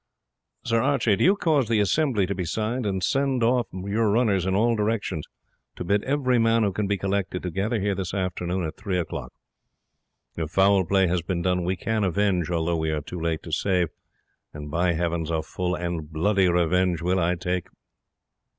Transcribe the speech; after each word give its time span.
"Sir 0.65 0.81
Archie, 0.81 1.15
do 1.15 1.23
you 1.23 1.35
cause 1.35 1.67
the 1.69 1.79
'assembly' 1.79 2.25
to 2.25 2.33
be 2.33 2.43
sounded, 2.43 2.89
and 2.89 3.03
send 3.03 3.43
off 3.43 3.67
your 3.71 4.09
runners 4.09 4.47
in 4.47 4.55
all 4.55 4.75
directions 4.75 5.25
to 5.75 5.83
bid 5.83 6.03
every 6.05 6.39
man 6.39 6.63
who 6.63 6.71
can 6.73 6.87
be 6.87 6.97
collected 6.97 7.43
to 7.43 7.51
gather 7.51 7.79
here 7.79 7.93
this 7.93 8.11
afternoon 8.11 8.63
at 8.65 8.77
three 8.77 8.97
o 8.97 9.05
clock. 9.05 9.31
If 10.35 10.49
foul 10.49 10.85
play 10.85 11.05
has 11.05 11.21
been 11.21 11.43
done 11.43 11.63
we 11.63 11.75
can 11.75 12.03
avenge, 12.03 12.49
although 12.49 12.77
we 12.77 12.89
are 12.89 13.01
too 13.01 13.19
late 13.19 13.43
to 13.43 13.51
save, 13.51 13.89
and, 14.55 14.71
by 14.71 14.93
Heavens, 14.93 15.29
a 15.29 15.43
full 15.43 15.75
and 15.75 16.11
bloody 16.11 16.49
revenge 16.49 17.03
will 17.03 17.19
I 17.19 17.35
take." 17.35 17.67